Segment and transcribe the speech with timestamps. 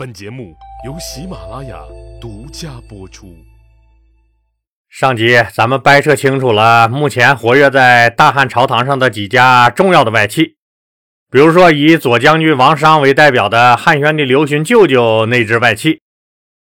[0.00, 0.56] 本节目
[0.86, 1.78] 由喜马拉雅
[2.18, 3.36] 独家播出。
[4.88, 10.56] 上集咱们掰扯清楚了目前活跃在大汉朝堂上的几家重要的外戚，
[11.30, 16.00] 比如说以左将军王商为代表的汉宣帝刘询舅舅那支外戚，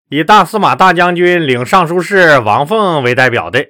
[0.09, 3.69] 以大司马大将军领尚书事王凤为代表的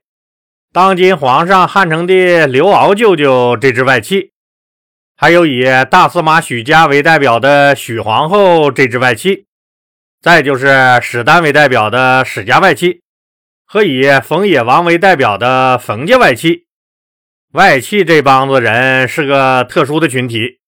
[0.71, 4.32] 当今皇上汉成帝刘骜舅舅这支外戚。
[5.23, 9.45] 还有以大司马许家为代表的许皇后这支外戚，
[10.21, 12.99] 再就是史丹为代表的史家外戚，
[13.65, 16.65] 和以冯野王为代表的冯家外戚。
[17.53, 20.59] 外戚这帮子人是个特殊的群体，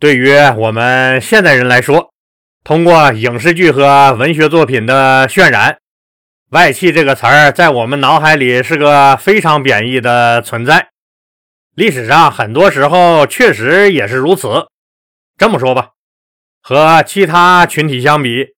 [0.00, 2.10] 对于我们现代人来说，
[2.64, 5.76] 通过影视剧和文学作品的渲染，
[6.52, 10.93] 外戚这个词儿在我们脑海里是个非常贬义的存在。
[11.74, 14.68] 历史上很多时候确实也是如此。
[15.36, 15.90] 这么说吧，
[16.62, 18.54] 和其他群体相比，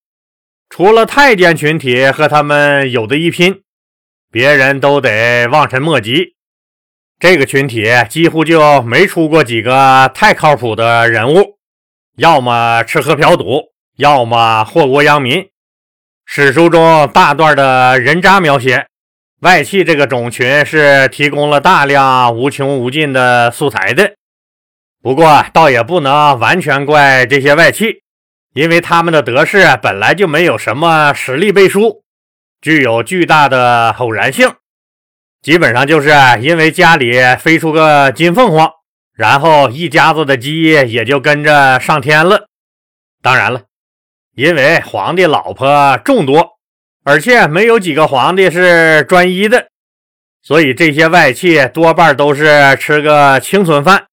[0.68, 3.62] 除了太监群体和他们有的一拼，
[4.30, 6.34] 别人都得望尘莫及。
[7.18, 11.56] 这个群体几乎就没出过几个太靠谱的人物，
[12.18, 15.48] 要么吃喝嫖赌，要么祸国殃民。
[16.26, 18.88] 史书中大段的人渣描写。
[19.40, 24.14] 外戚这个种群是提供了大量无穷无尽的素材的，
[25.02, 28.02] 不过倒也不能完全怪这些外戚，
[28.54, 32.02] 因为他们的得势本来就没有什么实力背书，
[32.62, 34.50] 具有巨大的偶然性，
[35.42, 38.70] 基本上就是因为家里飞出个金凤凰，
[39.14, 42.46] 然后一家子的鸡也就跟着上天了。
[43.20, 43.64] 当然了，
[44.34, 46.55] 因为皇帝老婆众多。
[47.08, 49.68] 而且没有几个皇帝是专一的，
[50.42, 54.06] 所以这些外戚多半都是吃个清村饭。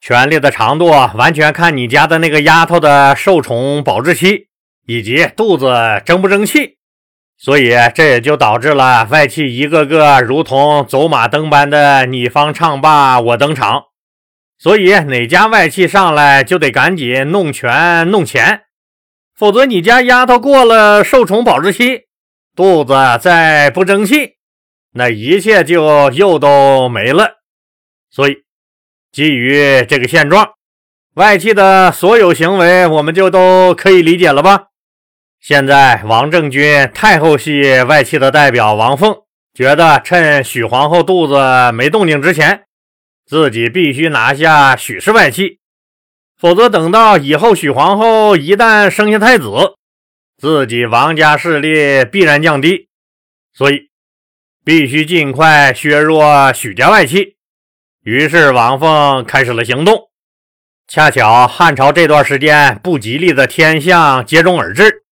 [0.00, 4.46] 权力的长度完全看你家的那个丫头的受宠保质期
[4.86, 5.70] 以及肚子
[6.06, 6.78] 争不争气。
[7.36, 13.82] 所以这也就导致了外戚一个个如同走马灯般的你方唱罢我登场。
[14.58, 18.62] 所以哪家外戚上来就得赶紧弄权弄钱，
[19.36, 22.05] 否则你家丫头过了受宠保质期。
[22.56, 24.36] 肚子再不争气，
[24.94, 27.36] 那一切就又都没了。
[28.10, 28.44] 所以，
[29.12, 30.52] 基于这个现状，
[31.16, 34.68] 外戚的所有行为，我们就都可以理解了吧？
[35.38, 39.14] 现在，王政君太后系外戚的代表王凤，
[39.52, 42.64] 觉得趁许皇后肚子没动静之前，
[43.26, 45.58] 自己必须拿下许氏外戚，
[46.38, 49.44] 否则等到以后许皇后一旦生下太子。
[50.38, 52.88] 自己王家势力必然降低，
[53.54, 53.88] 所以
[54.62, 57.36] 必须尽快削弱许家外戚。
[58.02, 60.10] 于是王凤开始了行动。
[60.86, 65.04] 恰巧汉朝这段时间不吉利的天象接踵而至，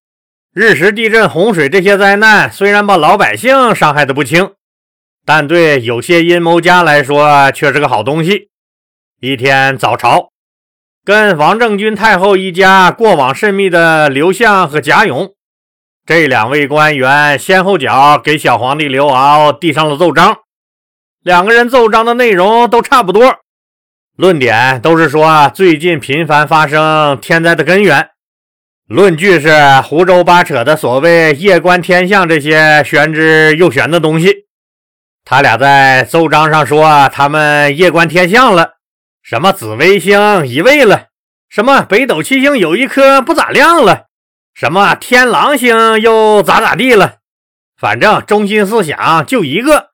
[0.52, 4.52] 日食、地震、洪水这些灾难虽然把老百姓伤害的不轻，
[5.24, 8.50] 但对有些阴谋家来说却是个好东西。
[9.20, 10.33] 一天早朝。
[11.04, 15.34] 跟王政君太后一家过往甚密的刘向和贾勇，
[16.06, 20.38] 这两位官员先后脚给小皇帝刘骜递上了奏章。
[21.22, 23.36] 两个人奏章的内容都差不多，
[24.16, 28.08] 论点都是说最近频繁发生天灾的根源，
[28.88, 29.50] 论据是
[29.82, 34.46] 胡诌八扯的所谓夜观天象这些玄之又玄的东西。
[35.22, 38.70] 他俩在奏章上说他们夜观天象了。
[39.24, 41.06] 什么紫微星移位了？
[41.48, 44.04] 什么北斗七星有一颗不咋亮了？
[44.52, 47.14] 什么天狼星又咋咋地了？
[47.80, 49.92] 反正中心思想就一个，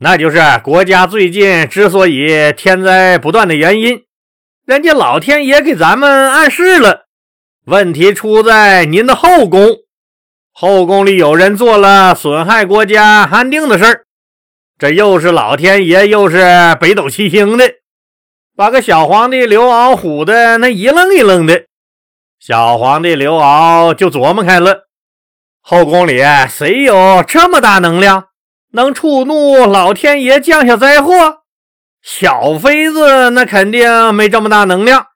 [0.00, 4.02] 那就是国家最近之所以天灾不断的原因，
[4.66, 7.06] 人家老天爷给咱们暗示了，
[7.66, 9.76] 问题出在您的后宫，
[10.50, 14.04] 后宫里有人做了损害国家安定的事儿，
[14.76, 17.64] 这又是老天爷，又是北斗七星的。
[18.56, 21.66] 把个小皇帝刘骜唬的那一愣一愣的，
[22.40, 24.88] 小皇帝刘骜就琢磨开了：
[25.60, 28.28] 后宫里谁有这么大能量，
[28.72, 31.42] 能触怒老天爷降下灾祸？
[32.02, 35.08] 小妃子那肯定没这么大能量。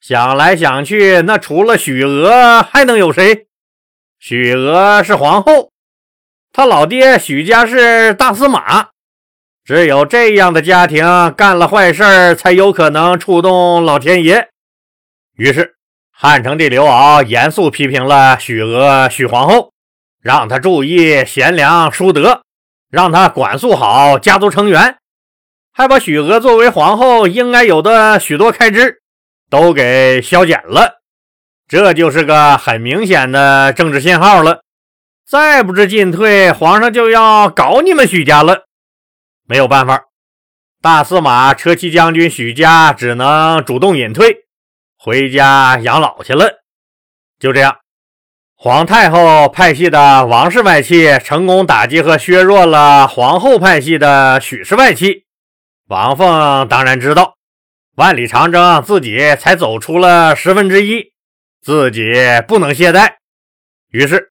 [0.00, 3.48] 想来想去，那除了许娥还能有谁？
[4.18, 5.70] 许娥是皇后，
[6.50, 8.89] 他老爹许家是大司马。
[9.64, 11.04] 只有这样的家庭
[11.36, 14.48] 干了坏事才有可能触动老天爷。
[15.36, 15.74] 于是，
[16.10, 19.72] 汉成帝刘骜严肃批评了许娥、许皇后，
[20.20, 22.42] 让他注意贤良淑德，
[22.90, 24.96] 让他管束好家族成员，
[25.72, 29.00] 还把许娥作为皇后应该有的许多开支
[29.48, 31.00] 都给削减了。
[31.68, 34.62] 这就是个很明显的政治信号了。
[35.26, 38.64] 再不知进退，皇上就要搞你们许家了。
[39.50, 40.04] 没有办法，
[40.80, 44.44] 大司马车骑将军许家只能主动隐退，
[44.96, 46.60] 回家养老去了。
[47.40, 47.78] 就这样，
[48.54, 55.24] 皇太后派系的王氏外戚成功打击和削弱了皇后派系的许氏外戚。
[55.88, 57.34] 王凤当然知道，
[57.96, 61.10] 万里长征自己才走出了十分之一，
[61.60, 62.14] 自己
[62.46, 63.14] 不能懈怠，
[63.90, 64.30] 于是。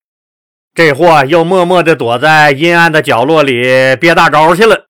[0.74, 4.86] 这货又默默地躲在阴暗的角落里憋大招去了。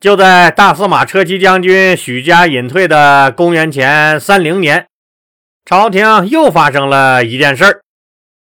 [0.00, 4.86] 就在大司马车骑将军许家隐退的公元前三零年，
[5.66, 7.82] 朝廷又发生了一件事儿，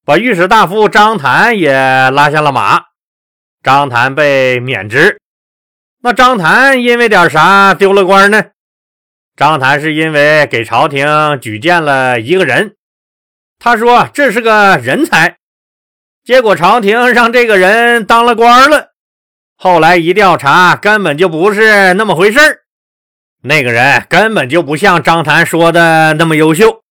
[0.06, 1.74] 把御史大夫张谭也
[2.12, 2.84] 拉下了马。
[3.64, 5.20] 张谭被免职。
[6.04, 8.44] 那张谭因为点啥丢了官呢？
[9.36, 11.08] 张谭是因为给朝廷
[11.42, 12.76] 举荐了一个人，
[13.58, 15.38] 他说这是个人才。
[16.24, 18.91] 结果朝廷让这个人当了官了，
[19.64, 22.40] 后来一调查，根本就不是那么回事。
[23.44, 26.82] 那个人根本就不像张谭说的那么优秀。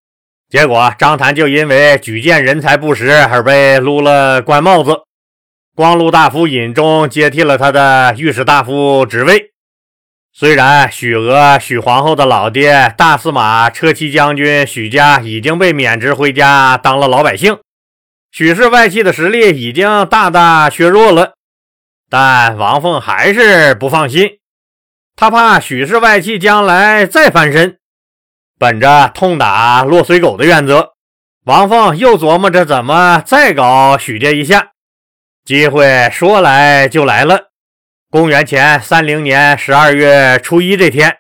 [0.49, 5.01] 结果张谭就因为举荐人才不实而被撸了官帽子。
[5.75, 9.51] 光禄大夫尹忠接替了他的御史大夫职位。
[10.33, 17.59] 虽然许娥许皇后的老爹大司马车骑将军许家已经被免职回家当了老百姓。
[18.31, 21.33] 许氏外戚的实力已经大大削弱了，
[22.11, 24.41] 但王凤还是不放心，
[25.15, 27.79] 他怕许氏外戚将来再翻身。
[28.59, 30.95] 本着痛打落水狗的原则，
[31.45, 34.73] 王凤又琢磨着怎么再搞许家一下。
[35.45, 37.51] 机会说来就来了。
[38.11, 41.19] 公元前三零年十二月初一这天，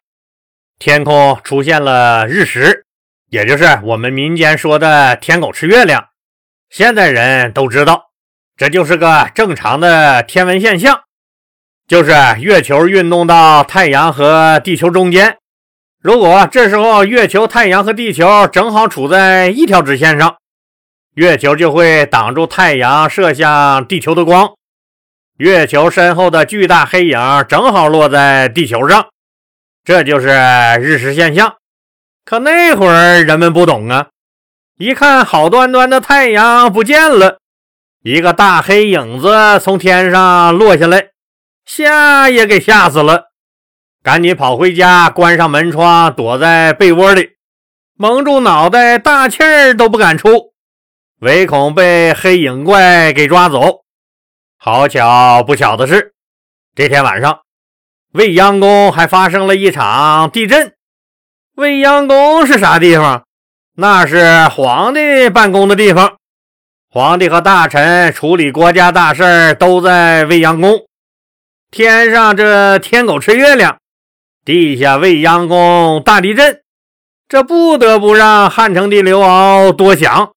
[0.81, 2.85] 天空出现了日食，
[3.29, 6.09] 也就是我们民间说的天狗吃月亮。
[6.69, 8.10] 现在人都知道，
[8.61, 11.01] 这就是个正常的天文现象，
[11.89, 15.39] 就是月球运动到太阳和地球中间。
[16.03, 20.37] 如果这时候月球、太阳和地球正好处在一条直线上，
[21.15, 24.51] 月球就会挡住太阳射向地球的光，
[25.39, 27.19] 月球身后的巨大黑影
[27.49, 29.07] 正好落在地球上，
[29.83, 30.29] 这就是
[30.79, 31.55] 日食现象。
[32.27, 34.09] 可那会儿人们不懂啊。
[34.77, 37.39] 一看，好端端的太阳不见了，
[38.03, 41.09] 一个大黑影子从天上落下来，
[41.67, 43.25] 吓也给吓死了，
[44.03, 47.33] 赶紧跑回家，关上门窗，躲在被窝里，
[47.99, 50.55] 蒙住脑袋，大气儿都不敢出，
[51.21, 53.81] 唯恐被黑影怪给抓走。
[54.57, 56.15] 好巧不巧的是，
[56.75, 57.41] 这天晚上，
[58.15, 60.73] 未央宫还发生了一场地震。
[61.55, 63.27] 未央宫是啥地方？
[63.77, 66.17] 那是皇帝办公的地方，
[66.93, 70.87] 皇帝和大臣处理国家大事都在未央宫。
[71.71, 73.79] 天上这天狗吃月亮，
[74.45, 76.63] 地下未央宫大地震，
[77.29, 80.33] 这不得不让汉成帝刘骜多想：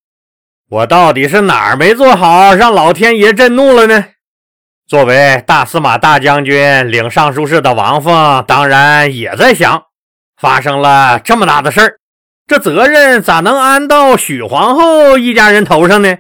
[0.70, 4.06] 我到底是哪儿没做好，让老天爷震怒了呢？
[4.88, 9.86] 作为大司马大将军、领尚书事的王凤，当然也在想：
[10.40, 11.98] 发生了这么大的事儿。
[12.46, 16.16] 这责任咋能安到许皇后一家人头上呢？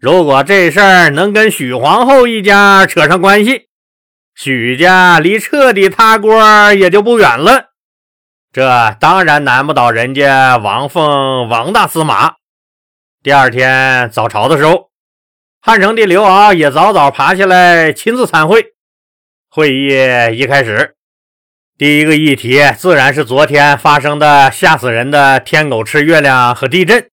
[0.00, 3.66] 如果这事儿能跟许皇后一家扯上关系，
[4.36, 7.70] 许家离彻底塌锅也就不远了。
[8.52, 12.36] 这当然难不倒人家王凤王大司马。
[13.24, 14.90] 第二天早朝的时候，
[15.60, 18.74] 汉成帝刘骜也早早爬起来亲自参会。
[19.50, 19.88] 会议
[20.38, 20.94] 一开始。
[21.76, 27.10] 第一个议题自然是昨天发生的吓死人的天狗吃月亮和地震。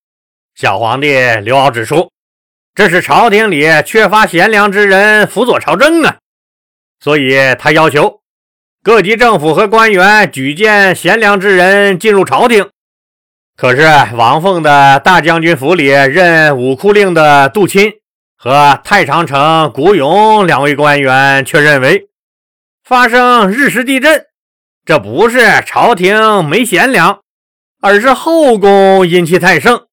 [0.54, 1.08] 小皇帝
[1.44, 2.12] 刘骜指出，
[2.76, 6.18] 这是朝廷里缺乏贤良之人辅佐朝政啊，
[7.00, 8.20] 所以他要求
[8.84, 12.70] 各级政府和官员举荐贤良之人进入朝廷。
[13.56, 13.84] 可是
[14.18, 17.94] 王凤的大将军府里任武库令的杜钦
[18.36, 22.10] 和太常丞古勇两位官员却认为，
[22.84, 24.26] 发生日食地震。
[24.84, 27.22] 这不是朝廷没贤良，
[27.80, 29.88] 而是后宫阴气太盛，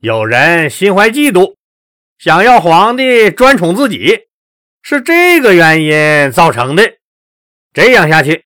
[0.00, 1.56] 有人心怀嫉妒，
[2.22, 4.28] 想要皇帝专宠自己，
[4.80, 6.84] 是这个原因造成的。
[7.72, 8.44] 这样下去，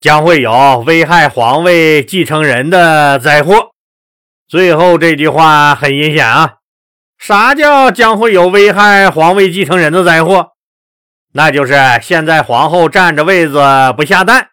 [0.00, 3.72] 将会有危害皇位继承人的灾祸。
[4.48, 6.54] 最后这句话很阴险啊！
[7.18, 10.52] 啥叫将会有危害皇位继承人的灾祸？
[11.34, 13.60] 那就是现在皇后占着位子
[13.94, 14.52] 不下蛋。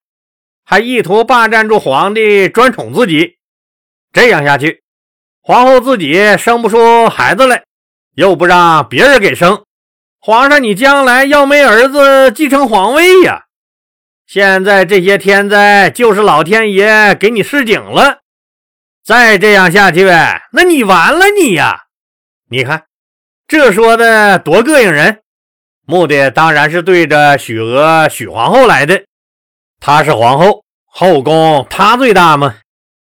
[0.65, 3.37] 还意图霸占住皇帝，专宠自己，
[4.11, 4.83] 这样下去，
[5.39, 7.63] 皇后自己生不出孩子来，
[8.15, 9.63] 又不让别人给生，
[10.19, 13.43] 皇上你将来要没儿子继承皇位呀？
[14.25, 18.21] 现在这些天灾就是老天爷给你示警了，
[19.03, 20.05] 再这样下去，
[20.51, 21.83] 那你完了你呀！
[22.49, 22.85] 你看
[23.47, 25.19] 这说的多膈应人，
[25.85, 29.03] 目的当然是对着许娥许皇后来的，
[29.79, 32.55] 她是皇后，后宫她最大吗？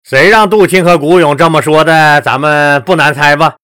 [0.02, 2.20] 谁让杜钦和古勇这么说的？
[2.22, 3.56] 咱们不难猜吧？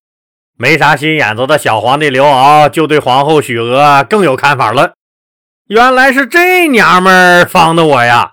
[0.59, 4.95] 没啥心眼子的小皇帝刘骜就对皇后许娥更有看法了。
[5.69, 8.33] 原来是这娘们儿放的我呀！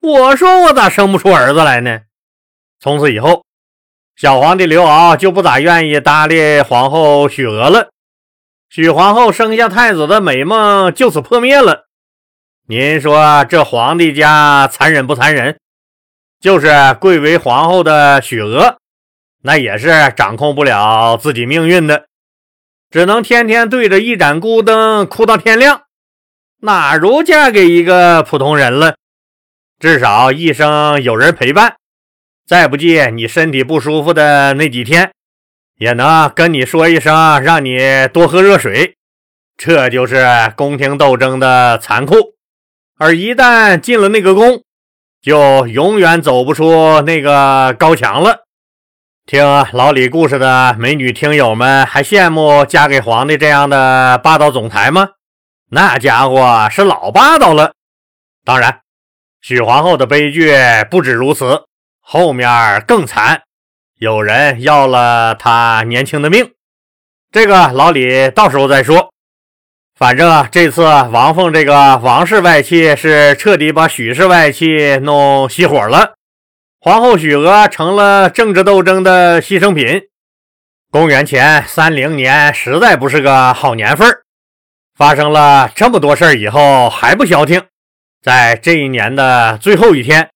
[0.00, 2.00] 我说我咋生不出儿子来呢？
[2.78, 3.44] 从此以后，
[4.14, 7.88] 小皇帝刘骜就不咋愿意搭理皇后许娥了。
[8.68, 11.86] 许皇后生下太子的美梦就此破灭了。
[12.68, 15.58] 您说这皇帝家残忍不残忍？
[16.40, 16.68] 就是
[17.00, 18.76] 贵为皇后的许娥，
[19.46, 22.06] 那也是掌控不了自己命运的，
[22.90, 25.82] 只能天天对着一盏孤灯哭到天亮，
[26.62, 28.96] 哪如嫁给一个普通人了？
[29.78, 31.76] 至少一生有人陪伴，
[32.46, 35.12] 再不济你身体不舒服的那几天，
[35.78, 38.96] 也能跟你说一声，让你多喝热水。
[39.58, 40.24] 这就是
[40.56, 42.16] 宫廷斗争的残酷，
[42.96, 44.62] 而一旦进了那个宫。
[45.20, 48.43] 就永远走不出那个高墙了。
[49.26, 55.08] 听老李故事的美女听友们，还羡慕嫁给皇帝这样的霸道总裁吗？
[55.70, 57.72] 那家伙是老霸道了。
[58.44, 58.80] 当然，
[59.40, 60.52] 许皇后的悲剧
[60.90, 61.64] 不止如此，
[62.02, 63.44] 后面更惨，
[63.98, 66.50] 有人要了她年轻的命。
[67.32, 69.10] 这个老李到时候再说。
[69.98, 76.12] 反正这次王凤这个王氏外戚是彻底把许氏外戚弄熄火了，
[76.84, 80.02] 皇后许娥成了政治斗争的牺牲品。
[80.90, 84.06] 公元前三零年实在不是个好年份
[84.94, 87.62] 发生了这么多事儿以后还不消停，
[88.22, 90.28] 在这一年的最后一天，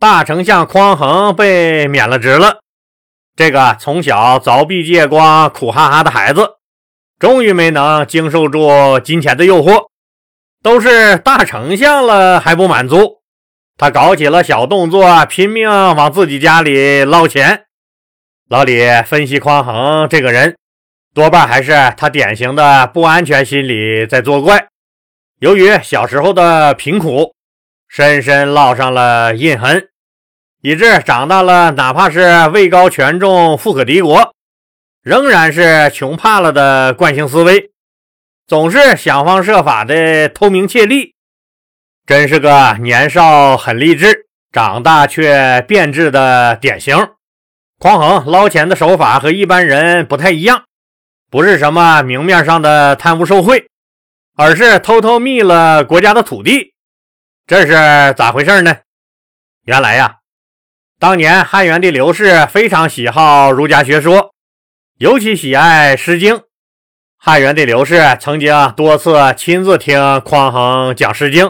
[0.00, 2.58] 大丞相匡衡被免了职了。
[3.36, 6.56] 这个从小凿壁借光、苦哈哈的孩子。
[7.20, 9.86] 终于没能经受住金钱的诱惑，
[10.64, 13.20] 都是大丞相了还不满足，
[13.78, 17.64] 他搞起了小动作，拼命往自己家里捞钱。
[18.48, 20.56] 老李分析匡衡这个人，
[21.12, 24.68] 多半还是他典型的不安全心理在作怪。
[25.40, 27.34] 由于小时候的贫苦，
[27.86, 29.88] 深深烙上了印痕，
[30.62, 34.32] 以致长大了，哪怕是位高权重、富可敌国。
[35.02, 37.72] 仍然是穷怕了的惯性思维，
[38.46, 41.15] 总是想方设法的偷名窃利，
[42.06, 46.96] 真是个年少很励志，长大却变质的典型。
[47.80, 50.62] 匡衡捞钱的手法和一般人不太一样，
[51.32, 53.66] 不是什么明面上的贪污受贿，
[54.36, 56.74] 而是偷偷密了国家的土地。
[57.44, 58.76] 这是咋回事呢？
[59.64, 60.18] 原来呀，
[61.00, 64.32] 当年汉元帝刘氏非常喜好儒家学说。
[64.98, 66.36] 尤其喜爱《诗经》，
[67.18, 71.46] 汉元帝刘氏曾经多次亲自听匡衡讲《诗经》，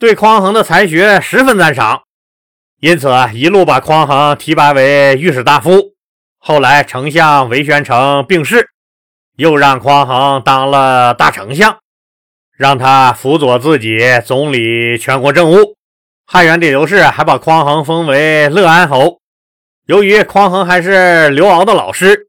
[0.00, 2.04] 对匡衡的才学十分赞赏，
[2.80, 5.92] 因此一路把匡衡提拔为御史大夫。
[6.38, 8.70] 后来丞相韦玄成病逝，
[9.36, 11.80] 又让匡衡当了大丞相，
[12.56, 15.76] 让他辅佐自己总理全国政务。
[16.24, 19.18] 汉元帝刘氏还把匡衡封为乐安侯。
[19.84, 22.28] 由于匡衡还是刘骜的老师。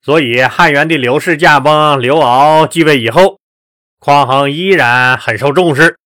[0.00, 3.40] 所以，汉元帝刘氏驾崩，刘骜继位以后，
[3.98, 5.96] 匡衡依然很受重视。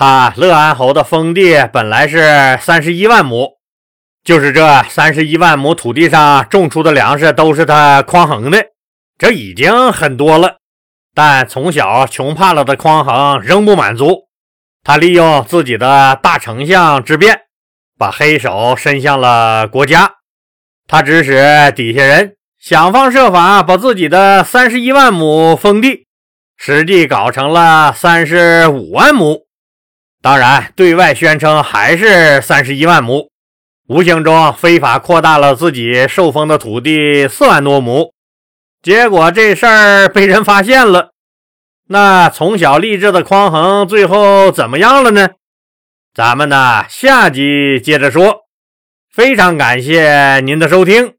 [0.00, 3.58] 他乐安侯的封地本来是三十一万亩，
[4.22, 8.64] 就是这三十一万亩土地上种出的粮食都是他匡衡的，
[9.18, 10.58] 这已经很多了。
[11.16, 14.28] 但从小穷怕了的匡衡仍不满足，
[14.84, 17.36] 他利用自己的大丞相之便，
[17.98, 20.12] 把黑手伸向了国家。
[20.86, 22.36] 他指使底下人。
[22.60, 26.06] 想方设法把自己的三十一万亩封地，
[26.56, 29.47] 实际搞成了三十五万亩。
[30.20, 33.30] 当然，对外宣称还是三十一万亩，
[33.88, 38.12] 无形中非法扩大了自己受封的土地四万多亩。
[38.82, 41.10] 结果这事儿被人发现了。
[41.88, 45.30] 那从小励志的匡衡最后怎么样了呢？
[46.14, 48.40] 咱们呢，下集接着说。
[49.10, 51.17] 非常感谢您的收听。